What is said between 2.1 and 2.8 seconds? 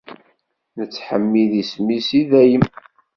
i dayem.